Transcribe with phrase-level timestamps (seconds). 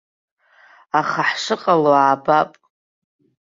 [0.99, 2.51] Аха ҳшыҟало аабап.